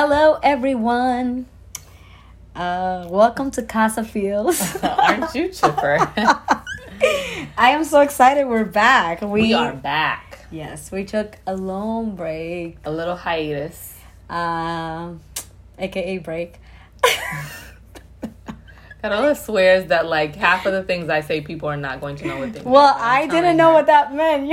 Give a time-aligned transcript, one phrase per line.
[0.00, 1.46] Hello, everyone.
[2.54, 4.76] Uh, welcome to Casa Fields.
[4.84, 5.98] Aren't you chipper?
[7.58, 8.46] I am so excited.
[8.46, 9.22] We're back.
[9.22, 10.46] we are back.
[10.52, 13.96] Yes, we took a long break, A little hiatus.
[14.30, 15.18] um,
[15.80, 16.60] aka break.
[19.02, 22.24] Carola swears that like half of the things I say, people are not going to
[22.24, 22.70] know what they mean.
[22.70, 23.74] Well, I didn't know her.
[23.74, 24.48] what that meant.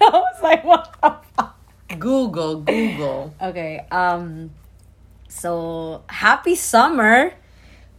[0.00, 1.58] I was like, what the fuck?
[1.98, 3.34] Google, Google.
[3.42, 3.84] Okay.
[3.90, 4.50] Um.
[5.34, 7.34] So happy summer!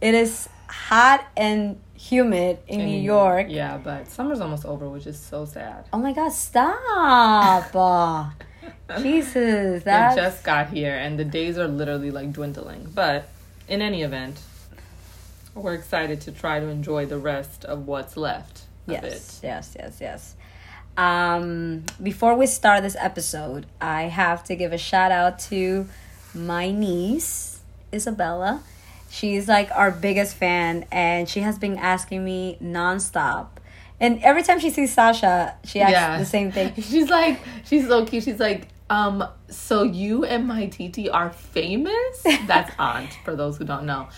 [0.00, 3.46] It is hot and humid in New York.
[3.50, 5.86] Yeah, but summer's almost over, which is so sad.
[5.92, 6.32] Oh my God!
[6.32, 7.72] Stop!
[9.00, 12.90] Jesus, I that just got here, and the days are literally like dwindling.
[12.94, 13.28] But
[13.68, 14.40] in any event,
[15.54, 19.04] we're excited to try to enjoy the rest of what's left of yes,
[19.42, 19.46] it.
[19.46, 20.34] yes, yes, yes.
[20.96, 25.86] Um, before we start this episode, I have to give a shout out to
[26.36, 27.60] my niece
[27.92, 28.62] Isabella.
[29.10, 33.48] She's like our biggest fan, and she has been asking me nonstop.
[33.98, 36.74] And every time she sees Sasha, she asks the same thing.
[36.82, 38.24] She's like, she's so cute.
[38.24, 42.22] She's like, um, so you and my TT are famous?
[42.46, 44.08] That's aunt, for those who don't know.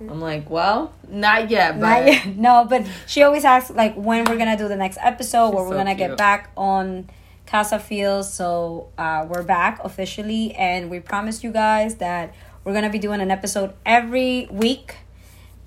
[0.00, 2.26] I'm like, well, not yet, but Not yet.
[2.36, 5.70] No, but she always asks like when we're gonna do the next episode, where we're
[5.70, 7.08] so gonna get back on
[7.54, 8.32] Casa Fields.
[8.34, 13.20] So uh, we're back officially, and we promised you guys that we're gonna be doing
[13.20, 14.96] an episode every week,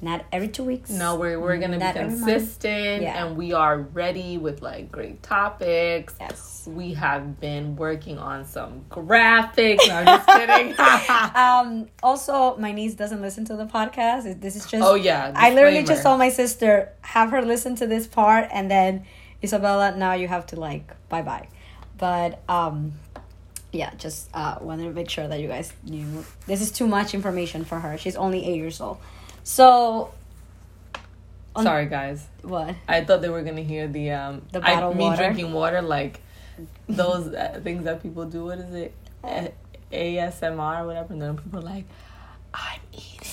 [0.02, 0.90] not every two weeks.
[0.90, 3.24] no, we're we're gonna Not be consistent, Yeah.
[3.26, 6.14] and we are ready with like great topics.
[6.20, 6.68] Yes.
[6.70, 9.88] We have been working on some graphics.
[9.88, 10.76] No, I'm just kidding.
[11.48, 11.88] Um.
[12.04, 14.42] Also, my niece doesn't listen to the podcast.
[14.42, 14.84] This is just.
[14.84, 18.70] oh yeah, I literally just told my sister have her listen to this part, and
[18.70, 19.06] then
[19.42, 21.48] Isabella, now you have to like bye bye.
[21.98, 22.94] But um,
[23.72, 27.14] yeah, just uh wanted to make sure that you guys knew this is too much
[27.14, 27.98] information for her.
[27.98, 28.98] She's only eight years old.
[29.44, 30.12] So
[31.62, 32.28] Sorry, guys.
[32.44, 32.76] what?
[32.88, 35.18] I thought they were gonna hear the um The I- bottled me water?
[35.24, 36.22] drinking water like
[36.88, 38.46] those uh, things that people do.
[38.46, 38.94] What is it?
[39.24, 39.52] A-
[39.92, 41.14] ASMR or whatever.
[41.14, 41.86] And then people are like,
[42.54, 43.28] I'm eating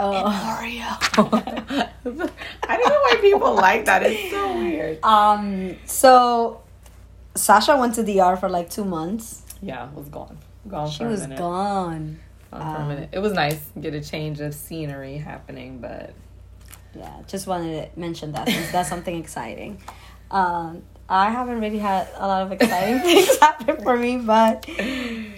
[0.00, 0.22] Oh.
[0.22, 0.94] Oreo.
[2.68, 4.02] I don't know why people like that.
[4.04, 5.02] It's so weird.
[5.02, 5.76] Um.
[5.86, 6.60] So
[7.38, 9.42] Sasha went to DR for like two months.
[9.62, 10.38] Yeah, was gone.
[10.68, 11.38] Gone She for a was minute.
[11.38, 12.18] gone.
[12.50, 13.08] Gone for a Um, minute.
[13.12, 16.12] It was nice to get a change of scenery happening, but
[16.94, 19.80] Yeah, just wanted to mention that since that's something exciting.
[20.30, 24.66] Um, I haven't really had a lot of exciting things happen for me, but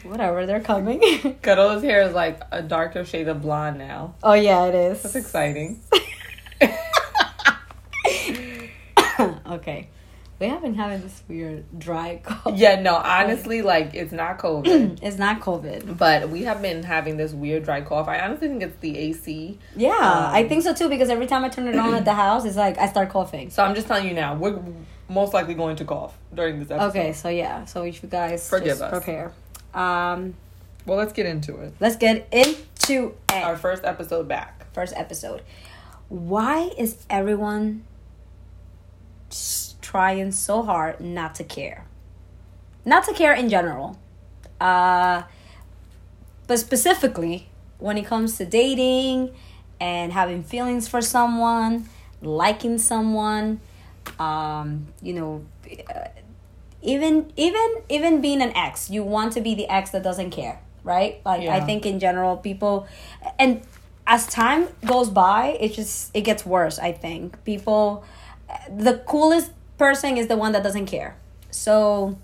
[0.02, 1.00] whatever, they're coming.
[1.42, 4.14] Carola's hair is like a darker shade of blonde now.
[4.22, 5.02] oh yeah, it is.
[5.02, 5.80] That's exciting.
[9.46, 9.88] okay,
[10.40, 12.56] we have been having this weird dry cough.
[12.56, 14.98] yeah, no, honestly, like it's not COVID.
[15.02, 15.96] It's not COVID.
[15.98, 18.08] But we have been having this weird dry cough.
[18.08, 19.58] I honestly think it's the AC.
[19.76, 22.14] Yeah, I Um, think so too because every time I turn it on at the
[22.24, 23.50] house, it's like I start coughing.
[23.50, 24.58] So I'm just telling you now, we're
[25.08, 26.88] most likely going to cough during this episode.
[26.88, 28.90] Okay, so yeah, so if you guys Forgive just us.
[28.90, 29.32] prepare.
[29.74, 30.34] Um,
[30.86, 31.74] Well, let's get into it.
[31.80, 33.42] let's get into it.
[33.44, 34.72] Our first episode back.
[34.72, 35.42] first episode.
[36.08, 37.84] Why is everyone
[39.90, 41.84] trying so hard not to care?
[42.84, 43.98] Not to care in general.
[44.60, 45.22] Uh,
[46.46, 49.34] but specifically when it comes to dating
[49.80, 51.88] and having feelings for someone,
[52.22, 53.60] liking someone,
[54.18, 55.44] um, you know,
[55.88, 56.08] uh,
[56.82, 60.60] even even even being an ex, you want to be the ex that doesn't care,
[60.84, 61.20] right?
[61.24, 62.86] Like I think in general people
[63.38, 63.62] and
[64.06, 67.42] as time goes by, it just it gets worse, I think.
[67.44, 68.04] People
[68.68, 71.16] the coolest person is the one that doesn't care.
[71.50, 72.16] So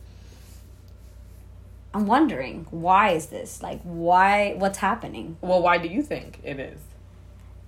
[1.95, 3.63] I'm wondering why is this?
[3.63, 5.37] Like why what's happening?
[5.41, 6.79] Well, why do you think it is?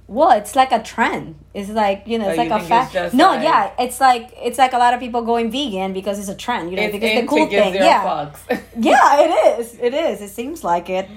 [0.07, 1.37] Well, it's like a trend.
[1.55, 3.15] It's like you know, Oh, it's you like a fact.
[3.15, 6.29] No, like- yeah, it's like it's like a lot of people going vegan because it's
[6.29, 6.71] a trend.
[6.71, 7.75] You know, It's because the cool thing.
[7.75, 8.31] Yeah,
[8.79, 9.79] yeah, it is.
[9.81, 10.21] It is.
[10.21, 11.09] It seems like it.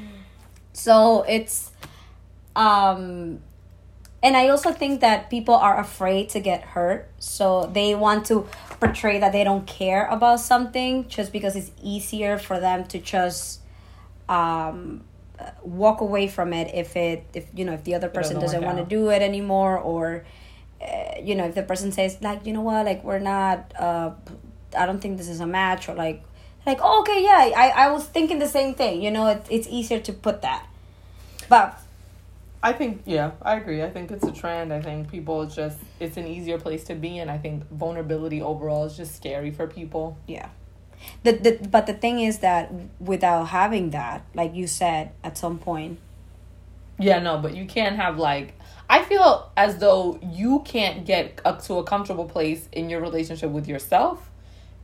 [0.74, 1.72] So it's,
[2.56, 3.40] um,
[4.24, 8.48] and I also think that people are afraid to get hurt, so they want to
[8.80, 13.62] portray that they don't care about something just because it's easier for them to just,
[14.30, 15.04] um,
[15.64, 18.64] walk away from it if it if you know if the other person doesn't doesn't
[18.64, 20.24] want to do it anymore or
[20.82, 22.86] uh, you know if the person says like you know what?
[22.86, 24.12] Like we're not uh
[24.78, 26.24] i don't think this is a match or like
[26.66, 29.68] like oh, okay yeah i i was thinking the same thing you know it, it's
[29.68, 30.66] easier to put that.
[31.50, 31.78] But
[32.64, 33.82] I think yeah, I agree.
[33.84, 34.72] I think it's a trend.
[34.72, 37.30] I think people just it's an easier place to be in.
[37.30, 40.18] I think vulnerability overall is just scary for people.
[40.28, 40.50] yeah
[41.24, 45.58] the, the but the thing is that without having that like you said at some
[45.58, 46.00] point
[47.00, 48.54] Yeah, no, but you can't have like.
[48.90, 53.50] I feel as though you can't get up to a comfortable place in your relationship
[53.52, 54.31] with yourself,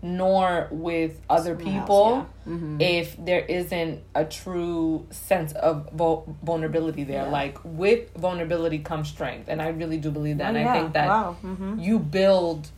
[0.01, 2.53] nor with other Someone else, people, yeah.
[2.53, 2.81] Mhm.
[2.81, 7.23] if there isn't a true sense of vul- vulnerability there.
[7.23, 7.31] Yeah.
[7.31, 10.53] Like with vulnerability comes strength, and I really do believe that.
[10.53, 11.35] Oh, and I think that Wow.
[11.43, 11.83] Mhm.
[11.83, 12.69] you build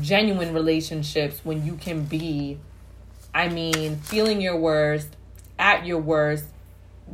[0.00, 2.56] genuine relationships when you can be
[3.34, 5.16] i mean feeling your worst
[5.58, 6.46] at your worst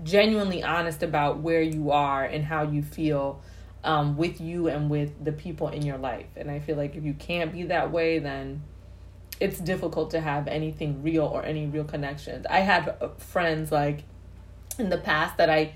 [0.05, 3.41] genuinely honest about where you are and how you feel
[3.83, 7.03] um, with you and with the people in your life and i feel like if
[7.03, 8.63] you can't be that way then
[9.41, 14.05] it's difficult to have anything real or any real connections i had friends like
[14.79, 15.73] in the past that i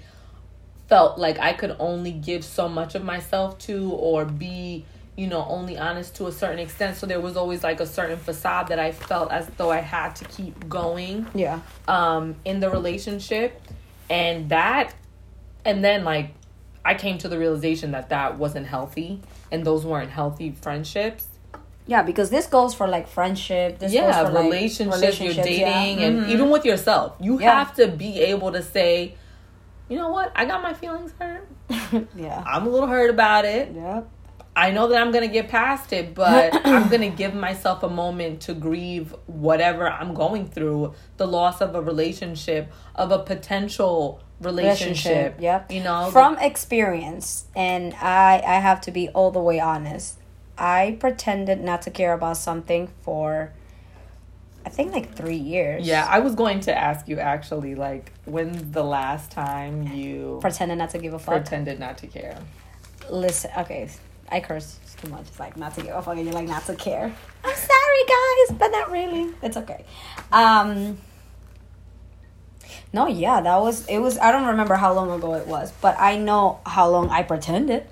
[0.89, 4.85] felt like I could only give so much of myself to or be,
[5.17, 6.99] you know, only honest to a certain extent.
[6.99, 10.15] So there was always like a certain facade that I felt as though I had
[10.17, 11.61] to keep going Yeah.
[11.89, 13.59] um in the relationship
[14.11, 14.93] and that
[15.65, 16.35] and then like
[16.85, 21.27] I came to the realization that that wasn't healthy and those weren't healthy friendships.
[21.87, 23.79] Yeah, because this goes for like friendship.
[23.79, 25.83] This yeah, goes for, like, relationships, relationships, you're yeah.
[25.85, 26.29] dating and Mhm.
[26.29, 27.15] even with yourself.
[27.21, 27.59] You Yeah.
[27.59, 29.15] have to be able to say,
[29.89, 30.31] you know what?
[30.37, 31.49] I got my feelings hurt.
[32.17, 32.43] yeah.
[32.47, 33.73] I'm a little hurt about it.
[33.75, 34.09] Yep.
[34.55, 38.43] I know that I'm gonna get past it, but I'm gonna give myself a moment
[38.43, 45.37] to grieve whatever I'm going through, the loss of a relationship, of a potential relationship.
[45.41, 50.19] Yeah, You know, From experience, and I I have to be all the way honest.
[50.59, 53.53] I pretended not to care about something for
[54.65, 55.85] I think like 3 years.
[55.85, 60.79] yeah, I was going to ask you actually, like, when's the last time you Pretended
[60.79, 61.35] not to give a fuck.
[61.35, 62.39] pretended not to care?
[63.11, 63.89] Listen, okay.
[64.31, 65.23] I curse too much.
[65.23, 67.13] It's like not to give a fuck and you're like not to care.
[67.45, 69.35] I'm sorry guys, but not really.
[69.43, 69.85] It's okay.
[70.31, 70.97] Um
[72.93, 75.97] No, yeah, that was it was I don't remember how long ago it was, but
[75.99, 77.85] I know how long I pretended.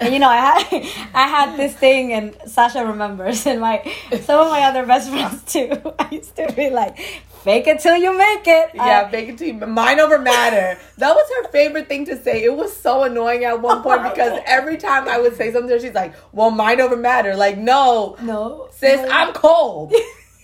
[0.00, 0.72] And you know, I had
[1.14, 3.82] I had this thing and Sasha remembers and my
[4.22, 5.70] some of my other best friends too.
[5.98, 6.98] I used to be like,
[7.44, 8.70] fake it till you make it.
[8.74, 9.54] Yeah, uh, I- make it till you.
[9.54, 10.78] Mind over matter.
[10.98, 12.42] That was her favorite thing to say.
[12.44, 15.94] It was so annoying at one point because every time I would say something, she's
[15.94, 18.68] like, "Well, mind over matter." Like, no, no.
[18.72, 19.08] sis, no.
[19.08, 19.92] I'm cold.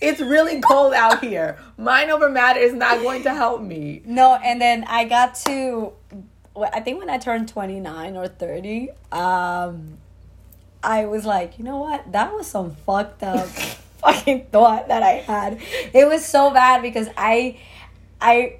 [0.01, 1.57] it's really cold out here.
[1.77, 4.01] Mind over matter is not going to help me.
[4.05, 5.91] No, and then I got to,
[6.63, 9.97] I think when I turned 29 or 30, um,
[10.83, 12.11] I was like, you know what?
[12.11, 13.47] That was some fucked up
[13.99, 15.59] fucking thought that I had.
[15.93, 17.57] It was so bad because I,
[18.21, 18.59] I,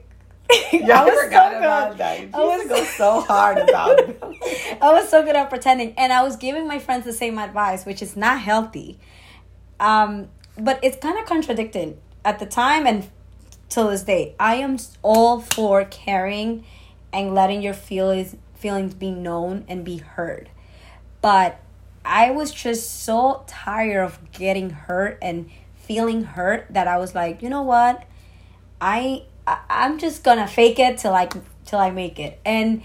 [0.74, 1.58] Yeah, I, was so forgot good.
[1.60, 2.20] about that.
[2.22, 4.22] You I was- go so hard about it.
[4.82, 7.86] I was so good at pretending, and I was giving my friends the same advice,
[7.86, 9.00] which is not healthy.
[9.80, 13.08] Um, but it's kind of contradicting at the time and
[13.70, 14.36] till this day.
[14.40, 16.66] I am all for caring
[17.12, 20.50] and letting your feelings feelings be known and be heard,
[21.22, 21.60] but
[22.04, 27.42] I was just so tired of getting hurt and feeling hurt that I was like,
[27.42, 28.04] you know what,
[28.82, 31.28] I, I I'm just gonna fake it till I
[31.66, 32.84] till I make it, and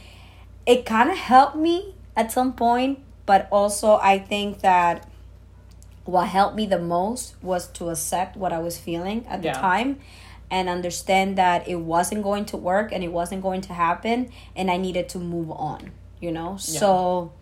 [0.66, 5.08] it kind of helped me at some point, but also I think that
[6.04, 10.00] what helped me the most was to accept what I was feeling at the time
[10.54, 14.70] and understand that it wasn't going to work and it wasn't going to happen and
[14.70, 16.56] I needed to move on, you know?
[16.56, 17.32] So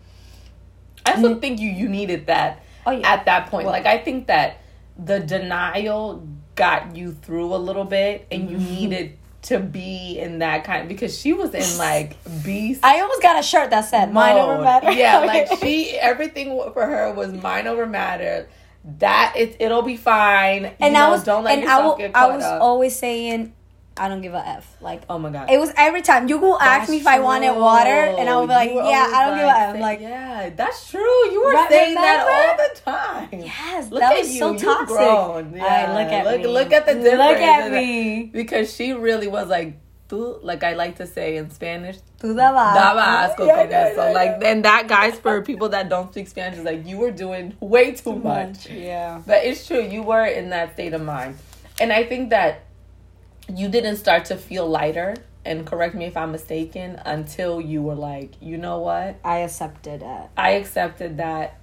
[1.05, 3.13] I also think you you needed that Oh, yeah.
[3.13, 3.65] at that point.
[3.65, 4.57] Well- like I think that
[4.97, 8.75] the denial got you through a little bit, and you Mm-hmm.
[8.75, 12.15] needed to be in that kind because she was in like
[12.45, 12.79] beast.
[12.83, 16.85] I almost got a shirt that said "Mind over matter." Yeah, like she everything for
[16.85, 18.47] her was mind over matter.
[18.99, 20.65] That it it'll be fine.
[20.65, 22.61] and you I know, was don't let and I, yourself will, get I was up.
[22.61, 23.53] always saying
[23.95, 24.75] I don't give a f.
[24.81, 25.49] Like oh my god.
[25.51, 28.37] it was every time you will ask That's me if I wanted water, and I
[28.37, 29.73] would be like, "Yeah, I don't give a f.
[29.75, 30.99] say- Like, yeah, that's true.
[31.31, 33.29] You were Right, saying that all the time.
[33.31, 34.39] yes, Look that at was you.
[34.39, 34.87] so You've toxic.
[34.97, 35.59] grown.
[35.61, 36.47] All right, look at look, me.
[36.47, 37.17] Look at the difference.
[37.19, 38.23] Look at me.
[38.33, 39.77] Because she really was like,
[40.13, 42.75] "Tú," like I like to say in Spanish, Tú dabas.
[42.75, 44.05] daba asco Yeah, con yeah, eso.
[44.07, 44.37] yeah, Like, yeah.
[44.39, 47.91] then that, guys, for people that don't speak Spanish, is like, you were doing way
[47.93, 48.69] too, much.
[48.69, 49.21] Yeah.
[49.25, 51.37] But it's true, you were in that state of mind.
[51.81, 52.61] And I think that
[53.53, 55.15] you didn't start to feel lighter,
[55.45, 59.15] and correct me if I'm mistaken, until you were like, you know what?
[59.25, 60.23] I accepted it.
[60.37, 61.57] I accepted that.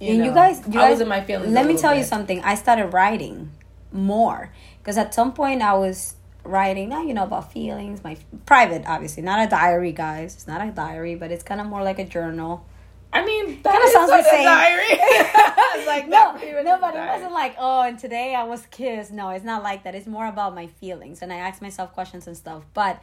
[0.00, 1.52] and know, you guys, you I guys, was in my feelings.
[1.52, 2.40] Let me tell you something.
[2.42, 3.50] I started writing
[3.92, 8.84] more because at some point I was writing, now you know about feelings, my private,
[8.86, 10.34] obviously, not a diary, guys.
[10.34, 12.66] It's not a diary, but it's kind of more like a journal.
[13.12, 14.84] I mean, that Kinda is sounds like a diary.
[15.74, 16.32] It's like No,
[16.62, 19.10] no, but it wasn't like, oh, and today I was kissed.
[19.10, 19.94] No, it's not like that.
[19.94, 22.64] It's more about my feelings, and I ask myself questions and stuff.
[22.72, 23.02] But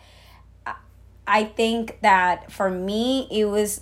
[1.27, 3.81] I, think that for me, it was,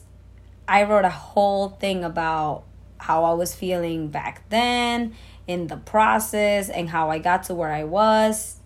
[0.67, 2.63] I wrote a whole thing about
[2.97, 5.15] how I was feeling back then
[5.47, 8.56] in the process and how I got to where I was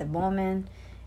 [0.00, 0.66] the moment.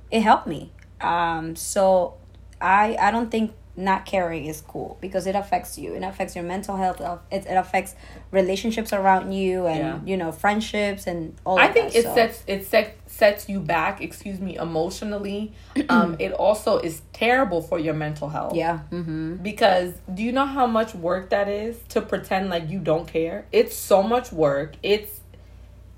[0.09, 0.71] It helped me.
[1.01, 2.15] Um, so
[2.61, 5.95] I I don't think not caring is cool because it affects you.
[5.95, 7.01] It affects your mental health.
[7.31, 7.95] It, it affects
[8.29, 9.99] relationships around you and Yeah.
[10.05, 11.57] you know friendships and all.
[11.57, 12.13] I think that, it so.
[12.13, 13.99] sets it set, sets you back.
[14.01, 15.53] Excuse me, emotionally.
[15.89, 18.55] Um, it also is terrible for your mental health.
[18.55, 18.81] Yeah.
[18.91, 19.37] Mm-hmm.
[19.37, 23.45] Because do you know how much work that is to pretend like you don't care?
[23.51, 24.75] It's so much work.
[24.83, 25.19] It's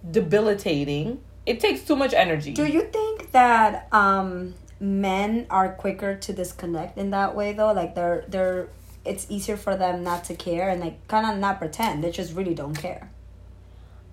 [0.09, 1.21] debilitating.
[1.45, 2.53] It takes too much energy.
[2.53, 7.71] Do you think that um men are quicker to disconnect in that way though?
[7.71, 8.67] Like they're they're
[9.05, 12.03] it's easier for them not to care and like kind of not pretend.
[12.03, 13.11] They just really don't care.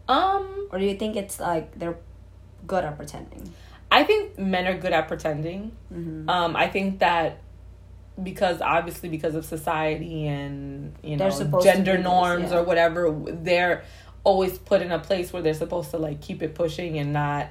[0.09, 1.97] um, Or do you think it's like they're
[2.67, 3.53] good at pretending?
[3.91, 5.73] I think men are good at pretending.
[5.93, 6.29] Mm-hmm.
[6.29, 7.41] Um, I think that
[8.23, 11.31] because obviously because of society and you know
[11.62, 12.59] gender norms yeah.
[12.59, 13.85] or whatever, they're
[14.25, 17.49] always put in a place where they're supposed to like keep it pushing and not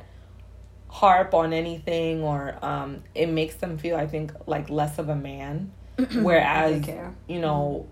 [0.87, 5.15] harp on anything or um it makes them feel I think like less of a
[5.15, 5.71] man.
[6.13, 6.87] Whereas
[7.27, 7.87] you know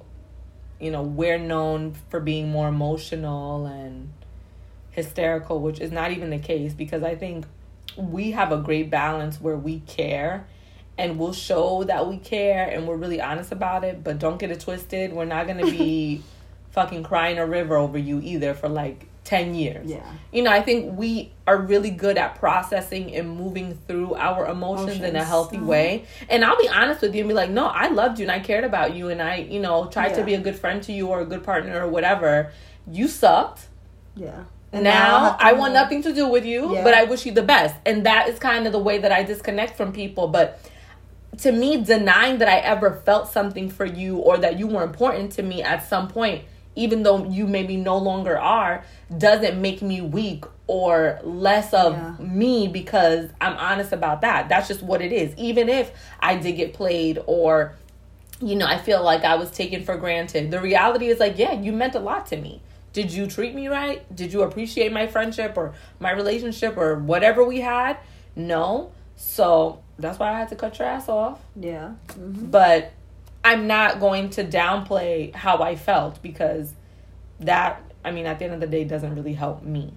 [0.80, 4.14] you know we're known for being more emotional and
[4.92, 7.46] hysterical which is not even the case because i think
[7.96, 10.48] we have a great balance where we care
[11.00, 14.52] and we'll show that we care and we're really honest about it but don't get
[14.52, 15.14] it twisted.
[15.14, 16.22] We're not going to be
[16.72, 20.00] fucking crying a river over you either for like 10 years Yeah.
[20.32, 24.98] you know i think we are really good at processing and moving through our emotions,
[24.98, 25.28] in a Emotions.
[25.28, 25.66] healthy Mhm.
[25.66, 28.32] way and i'll be honest with you and be like no i loved you and
[28.32, 30.92] i cared about you and i you know tried to be a good friend to
[30.94, 32.52] you or a good partner or whatever
[32.90, 33.68] you sucked
[34.16, 34.32] Yeah.
[34.74, 36.84] now have to I want nothing to do with you, Yeah.
[36.84, 37.76] but I wish you the best.
[37.86, 40.28] And that is kind of the way that I disconnect from people.
[40.28, 40.60] But
[41.40, 45.32] to me, denying that I ever felt something for you or that you were important
[45.34, 46.44] to me at some point,
[46.76, 48.84] even though you maybe no longer are,
[49.18, 52.14] doesn't make me weak or less of Yeah.
[52.20, 54.50] me because I'm honest about that.
[54.50, 55.34] That's just what it is.
[55.38, 57.76] Even if I did get played or
[58.42, 60.50] you know, I feel like I was taken for granted.
[60.50, 62.62] The reality is like, yeah, you meant a lot to me.
[62.94, 64.04] Did you treat me right?
[64.16, 67.98] Did you appreciate my friendship or my relationship or whatever we had?
[68.38, 68.92] No.
[69.18, 71.40] So that's why I had to cut your ass off.
[71.60, 71.90] Yeah.
[72.16, 72.94] hmm But
[73.44, 76.74] I'm not going to downplay how I felt because
[77.40, 79.94] that, I mean, at the end of the day, doesn't really help me.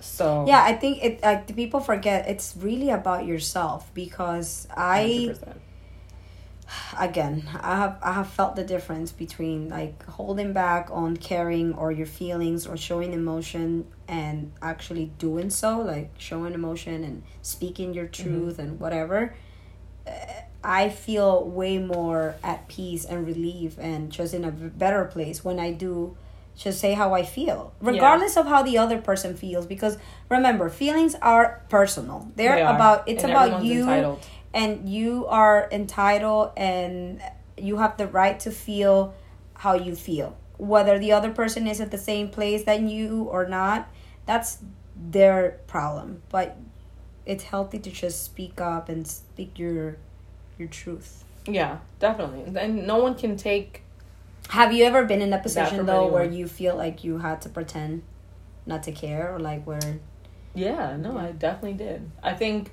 [0.00, 1.22] So, Yeah, I think it.
[1.22, 5.54] Like the people forget it's really about yourself because I 100%.
[6.98, 11.92] again i have i have felt the difference between like holding back on caring or
[11.92, 18.06] your feelings or showing emotion and actually doing so like showing emotion and speaking your
[18.06, 19.34] truth and whatever
[20.06, 20.10] Uh,
[20.64, 25.58] i feel way more at peace and relief and just in a better place when
[25.58, 26.16] i do
[26.56, 29.96] just say how i feel regardless of how the other person feels because
[30.28, 32.30] remember feelings are personal.
[32.36, 34.26] They're They about it's And about you entitled.
[34.52, 37.20] and you are entitled and
[37.56, 39.14] you have the right to feel
[39.54, 40.36] how you feel.
[40.58, 43.88] Whether the other person is at the same place than you or not
[44.26, 44.58] that's
[44.94, 46.22] their problem.
[46.28, 46.56] But
[47.24, 49.96] it's healthy to just speak up and speak your
[50.62, 52.44] your truth Yeah, definitely.
[52.58, 53.82] And no one can take
[54.48, 57.48] have you ever been in a position though where you feel like you had to
[57.48, 58.02] pretend
[58.66, 59.80] not to care or like where
[60.54, 62.10] Yeah, no, I definitely did.
[62.22, 62.70] I think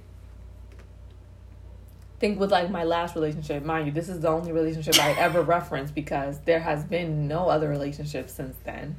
[2.19, 5.41] think with like my last relationship, mind you, this is the only relationship I ever
[5.41, 8.97] referenced because there has been no other relationship since then.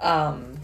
[0.00, 0.56] Um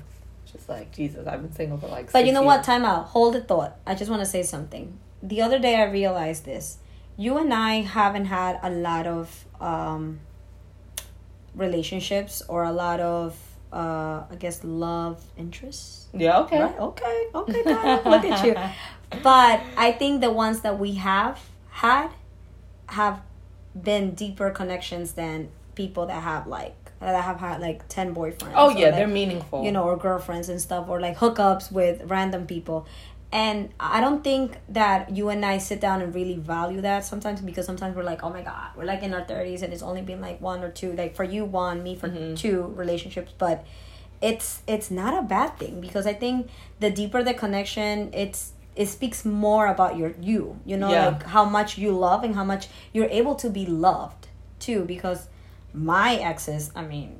[0.50, 2.64] just like Jesus, I've been single for like But you know what?
[2.64, 3.06] Time out.
[3.06, 3.76] Hold the thought.
[3.86, 4.98] I just want to say something.
[5.22, 6.78] The other day I realized this.
[7.16, 10.20] You and I haven't had a lot of um,
[11.54, 13.36] relationships or a lot of,
[13.72, 16.06] uh, I guess, love interests.
[16.12, 16.62] Yeah, okay.
[16.62, 16.78] Right?
[16.78, 17.26] Okay.
[17.34, 17.62] Okay.
[18.10, 18.54] Look at you.
[19.22, 21.38] But I think the ones that we have
[21.70, 22.10] had
[22.88, 23.20] have
[23.80, 28.70] been deeper connections than people that have like that have had like 10 boyfriends Oh
[28.70, 29.62] yeah, like, they're meaningful.
[29.64, 32.86] you know, or girlfriends and stuff, or like hookups with random people.
[33.32, 37.40] And I don't think that you and I sit down and really value that sometimes
[37.40, 40.00] because sometimes we're like, oh my God, we're like in our 30s and it's only
[40.02, 42.34] been like one or two, like for you, one, me for Mm-hmm.
[42.36, 43.32] two relationships.
[43.36, 43.64] But
[44.22, 46.48] it's it's not a bad thing because I think
[46.80, 51.06] the deeper the connection, it's it speaks more about your you you know Yeah.
[51.08, 54.28] like how much you love and how much you're able to be loved
[54.58, 55.28] too because
[55.72, 57.18] my exes i mean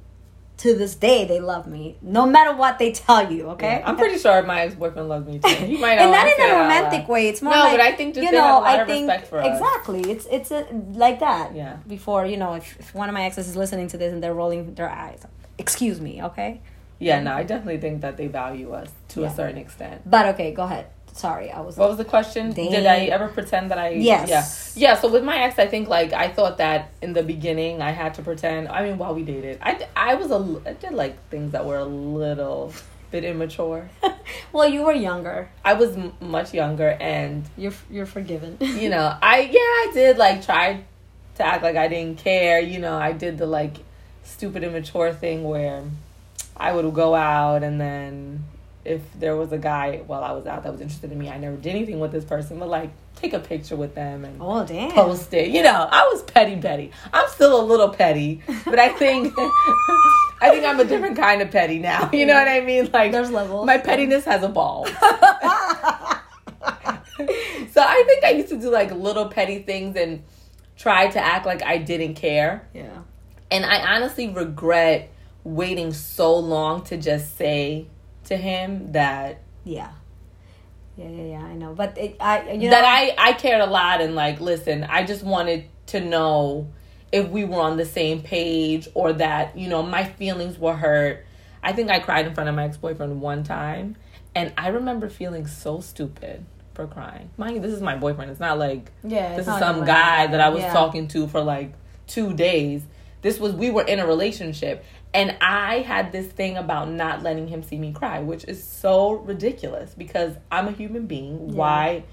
[0.58, 3.50] to this day they love me, no matter what they tell you.
[3.50, 5.48] Okay, I'm pretty sure my ex boyfriend loves me too.
[5.66, 7.28] He might and not in a romantic way.
[7.28, 8.42] It's more No, like but I think just you know.
[8.42, 9.46] have a lot I of think respect for us.
[9.60, 10.00] exactly.
[10.10, 11.54] It's it's a, like that.
[11.54, 11.76] Yeah.
[11.86, 14.34] Before you know, if, if one of my exes is listening to this and they're
[14.34, 15.22] rolling their eyes,
[15.58, 16.60] excuse me, okay.
[16.98, 19.26] Yeah, no, I definitely think that they value us to Yeah.
[19.30, 20.08] a certain extent.
[20.08, 20.86] But okay, go ahead.
[21.16, 21.78] Sorry, I was.
[21.78, 22.52] What was the question?
[22.52, 22.70] Dang.
[22.70, 23.88] Did I ever pretend that I?
[23.90, 24.28] Yes.
[24.76, 24.90] Yeah.
[24.90, 25.00] Yeah.
[25.00, 28.14] So with my ex, I think like I thought that in the beginning I had
[28.14, 28.68] to pretend.
[28.68, 31.78] I mean, while we dated, I I was a I did like things that were
[31.78, 32.72] a little
[33.10, 33.88] bit immature.
[34.52, 35.48] well, you were younger.
[35.64, 38.58] I was m- much younger, and You're you're forgiven.
[38.60, 40.84] you know, I yeah, I did like try
[41.36, 42.60] to act like I didn't care.
[42.60, 43.76] You know, I did the like
[44.22, 45.82] stupid immature thing where
[46.56, 48.44] I would go out and then
[48.86, 51.38] if there was a guy while I was out that was interested in me, I
[51.38, 54.64] never did anything with this person, but like take a picture with them and oh
[54.64, 54.92] damn.
[54.92, 55.48] post it.
[55.48, 56.92] You know, I was petty petty.
[57.12, 61.50] I'm still a little petty, but I think I think I'm a different kind of
[61.50, 62.10] petty now.
[62.12, 62.90] You know what I mean?
[62.92, 63.66] Like There's levels.
[63.66, 64.90] my pettiness has evolved.
[65.00, 65.02] so
[67.82, 70.22] I think I used to do like little petty things and
[70.76, 72.68] try to act like I didn't care.
[72.74, 73.02] Yeah.
[73.50, 75.10] And I honestly regret
[75.44, 77.86] waiting so long to just say
[78.26, 79.90] to him that Yeah.
[80.96, 81.42] Yeah, yeah, yeah.
[81.42, 84.40] I know, but it, I you know that I I cared a lot and like
[84.40, 86.68] listen, I just wanted to know
[87.12, 91.24] if we were on the same page or that, you know, my feelings were hurt.
[91.62, 93.96] I think I cried in front of my ex-boyfriend one time
[94.34, 97.30] and I remember feeling so stupid for crying.
[97.36, 98.30] Mind you, this is my boyfriend.
[98.30, 100.72] It's not like Yeah, this is some guy that I was yeah.
[100.72, 101.72] talking to for like
[102.08, 102.82] 2 days.
[103.22, 104.84] This was we were in a relationship
[105.16, 109.12] and I had this thing about not letting him see me cry, which is so
[109.12, 111.54] ridiculous because I'm a human being.
[111.56, 112.04] Why?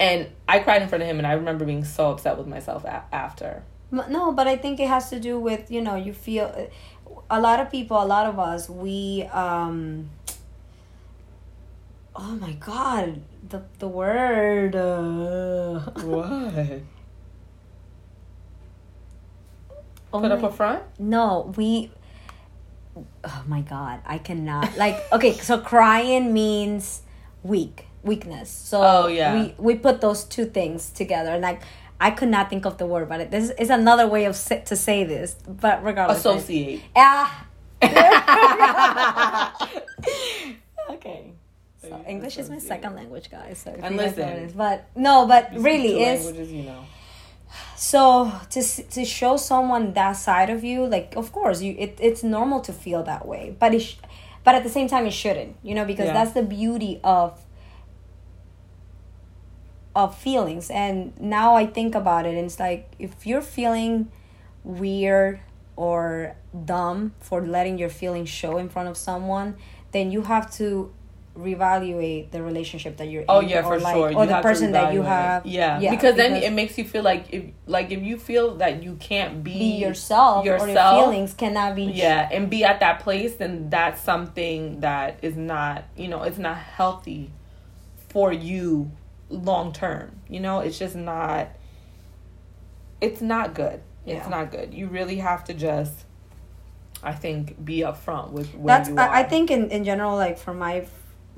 [0.00, 2.84] And I cried in front of him, and I remember being so upset with myself
[2.84, 3.62] a- after.
[3.92, 6.68] No, but I think it has to do with you know you feel
[7.28, 10.10] a lot of people, a lot of us, we um.
[12.16, 14.74] Oh my god, the the word.
[14.74, 16.82] Uh, What?
[20.12, 20.82] oh Put up my- a front?
[20.98, 21.90] No, we.
[23.24, 24.76] Oh my god, I cannot.
[24.76, 27.02] Like, okay, so crying means
[27.42, 28.50] weak, weakness.
[28.50, 29.34] So Oh, yeah.
[29.34, 31.62] we we put those two things together, and like
[32.00, 34.34] I could not think of the word, but it, this is another way of
[34.64, 35.34] to say this.
[35.46, 36.80] But regardless, Associate.
[36.96, 37.46] Ah.
[40.90, 41.32] okay.
[41.82, 43.58] So English is my second language, guys.
[43.58, 44.56] So And you guys know listen.
[44.56, 46.84] but no, but really, is languages, you know.
[47.76, 52.22] So to to show someone that side of you, like of course you it, it's
[52.22, 53.96] normal to feel that way, but it sh-
[54.44, 56.12] but at the same time it shouldn't, you know, because Yeah.
[56.14, 57.38] that's the beauty of
[59.94, 60.70] of feelings.
[60.70, 64.10] And now I think about it, and it's like if you're feeling
[64.64, 65.40] weird
[65.76, 69.56] or dumb for letting your feelings show in front of someone,
[69.92, 70.92] then you have to
[71.36, 74.14] reevaluate the relationship that you're Oh in yeah, or for like, sure.
[74.14, 77.32] or You the person that you have Yeah, because then it makes you feel like
[77.32, 81.76] if like if you feel that you can't be, be yourself, or your feelings cannot
[81.76, 86.22] be yeah, and be at that place, then that's something that is not you know
[86.22, 87.30] it's not healthy
[88.08, 88.90] for you
[89.30, 90.20] long term.
[90.28, 91.48] You know, it's just not.
[93.00, 93.80] It's not good.
[94.04, 94.16] Yeah.
[94.16, 94.74] It's not good.
[94.74, 96.04] You really have to just,
[97.02, 99.08] I think, be upfront with where that's you are.
[99.08, 100.86] I, think in, in general like for my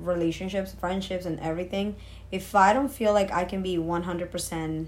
[0.03, 1.95] relationships friendships and everything
[2.31, 4.87] if i don't feel like i can be 100%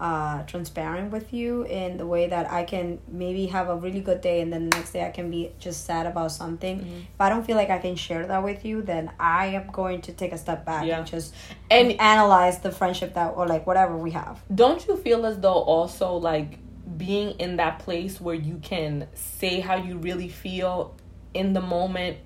[0.00, 4.20] uh, transparent with you in the way that i can maybe have a really good
[4.20, 6.96] day and then the next day i can be just sad about something Mm-hmm.
[7.14, 10.00] if i don't feel like i can share that with you then i am going
[10.02, 10.98] to take a step back Yeah.
[10.98, 11.32] and just
[11.70, 15.54] And- analyze the friendship that or like whatever we have Don't you feel as though
[15.74, 16.58] also like
[16.98, 20.94] being in that place where you can say how you really feel
[21.32, 22.18] in the moment,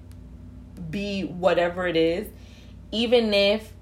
[0.91, 2.29] be whatever it is,
[2.93, 3.73] even if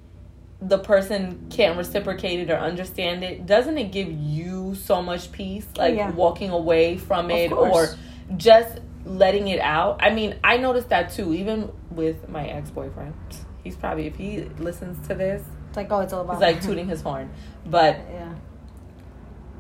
[0.61, 5.67] the person can't reciprocate it or understand it, doesn't it give you so much peace?
[5.77, 6.11] Like yeah.
[6.11, 7.95] walking away from it or
[8.37, 9.99] just letting it out.
[10.01, 13.15] I mean, I noticed that too, even with my ex boyfriend.
[13.63, 16.63] He's probably, if he listens to this, it's like oh it's all about he's like
[16.63, 17.31] tooting his horn.
[17.67, 18.33] But yeah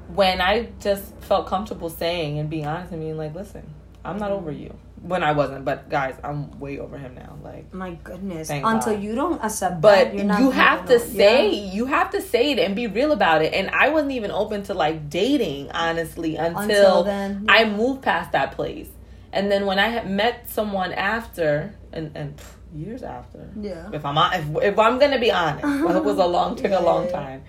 [0.08, 4.30] when I just felt comfortable saying and being honest and being like, listen, I'm not
[4.30, 4.62] over mm-hmm.
[4.62, 4.78] you.
[5.02, 7.36] When I wasn't, but guys, I'm way over him now.
[7.42, 9.02] Like, my goodness until God.
[9.02, 11.72] you don't accept but that, you're not you have to say, Yeah.
[11.72, 13.52] you have to say it and be real about it.
[13.52, 17.52] And I wasn't even open to like dating, honestly, until, Until then, yeah.
[17.54, 18.88] I moved past that place.
[19.32, 23.90] And then when I had met someone after, and and pff, years after, Yeah.
[23.92, 26.80] if I'm if, if I'm gonna be honest, well, it was a long took Yeah,
[26.80, 27.44] a long time.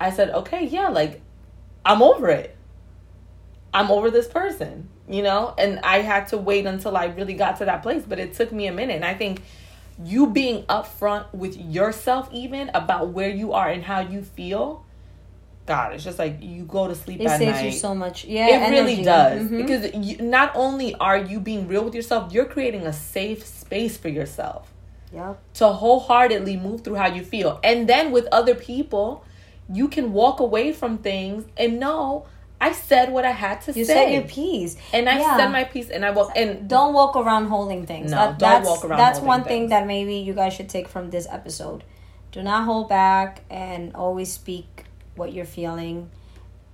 [0.00, 1.20] I said, okay, yeah, like
[1.84, 2.56] I'm over it.
[3.74, 4.88] I'm over this person.
[5.08, 8.18] You know, and I had to wait until I really got to that place, but
[8.18, 8.96] it took me a minute.
[8.96, 9.42] And I think
[10.02, 14.84] you being upfront with yourself, even about where you are and how you feel,
[15.66, 17.64] God, it's just like you go to sleep It at saves night.
[17.66, 18.24] you so much.
[18.24, 19.04] Yeah, it really energy.
[19.04, 19.56] does Mhm.
[19.66, 23.96] because you, not only are you being real with yourself, you're creating a safe space
[23.96, 24.72] for yourself
[25.12, 25.34] Yeah.
[25.54, 27.60] to wholeheartedly move through how you feel.
[27.64, 29.24] And then with other people,
[29.72, 32.26] you can walk away from things and know
[32.66, 33.92] I said what I had to You say.
[33.94, 34.72] You said your piece.
[34.92, 35.36] and I Yeah.
[35.38, 38.10] said my piece and I will and Don't walk around holding things.
[38.10, 40.88] No, That- don't that's, walk around That's one thing that maybe you guys should take
[40.94, 41.80] from this episode.
[42.32, 44.70] Do not hold back and always speak
[45.18, 45.96] what you're feeling.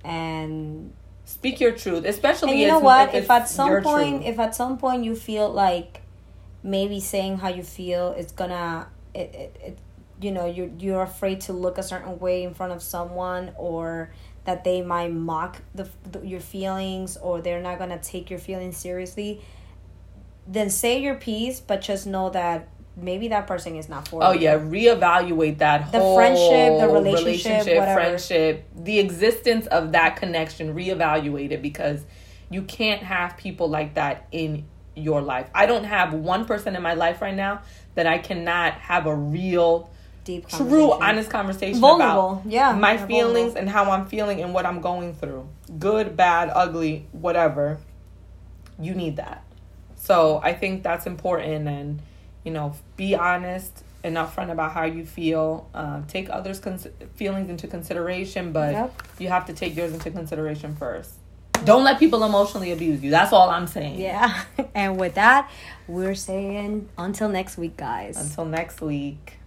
[0.03, 0.93] And
[1.25, 3.09] speak your truth, especially and you if- know what?
[3.09, 4.25] if, If, at some point, truth.
[4.33, 6.01] if at some point you feel like
[6.63, 9.77] maybe saying how you feel is gonna, it, it, it
[10.19, 14.11] you know, you're you're afraid to look a certain way in front of someone or
[14.45, 18.77] that they might mock the, the your feelings or they're not gonna take your feelings
[18.77, 19.41] seriously.
[20.47, 24.27] Then say your piece, but just know that maybe that person is not for you.
[24.27, 24.41] Oh you.
[24.41, 27.93] yeah, reevaluate that The whole friendship, the relationship, whatever.
[27.93, 30.73] friendship, the existence of that connection.
[30.73, 32.03] Reevaluate it because
[32.49, 35.49] you can't have people like that in your life.
[35.55, 37.61] I don't have one person in my life right now
[37.95, 39.89] that I cannot have a real,
[40.23, 43.57] Deep true, honest conversation Vulnerable, about yeah, my you're feelings vulnerable.
[43.59, 45.47] and how I'm feeling and what I'm going through.
[45.79, 47.79] Good, bad, ugly, whatever.
[48.79, 49.43] You need that.
[49.95, 52.01] So I think that's important and
[52.43, 55.69] you know, be honest and upfront about how you feel.
[55.75, 59.01] Uh, take others' cons- feelings into consideration, but Yep.
[59.19, 61.13] you have to take yours into consideration first.
[61.65, 63.11] Don't let people emotionally abuse you.
[63.11, 63.99] That's all I'm saying.
[63.99, 64.43] Yeah.
[64.73, 65.51] And with that,
[65.87, 68.17] we're saying until next week, guys.
[68.17, 69.37] Until next week.